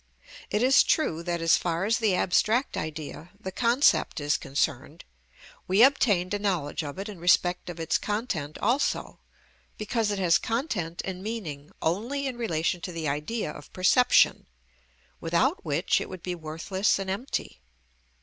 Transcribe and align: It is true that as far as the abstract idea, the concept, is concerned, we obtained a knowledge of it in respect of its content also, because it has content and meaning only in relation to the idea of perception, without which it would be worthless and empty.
It 0.49 0.63
is 0.63 0.81
true 0.81 1.21
that 1.21 1.41
as 1.43 1.57
far 1.57 1.85
as 1.85 1.99
the 1.99 2.15
abstract 2.15 2.75
idea, 2.75 3.29
the 3.39 3.51
concept, 3.51 4.19
is 4.19 4.35
concerned, 4.35 5.05
we 5.67 5.83
obtained 5.83 6.33
a 6.33 6.39
knowledge 6.39 6.83
of 6.83 6.97
it 6.97 7.07
in 7.07 7.19
respect 7.19 7.69
of 7.69 7.79
its 7.79 7.99
content 7.99 8.57
also, 8.63 9.19
because 9.77 10.09
it 10.09 10.17
has 10.17 10.39
content 10.39 11.03
and 11.05 11.21
meaning 11.21 11.69
only 11.83 12.25
in 12.25 12.35
relation 12.35 12.81
to 12.81 12.91
the 12.91 13.07
idea 13.07 13.51
of 13.51 13.71
perception, 13.73 14.47
without 15.19 15.63
which 15.63 16.01
it 16.01 16.09
would 16.09 16.23
be 16.23 16.33
worthless 16.33 16.97
and 16.97 17.11
empty. 17.11 17.61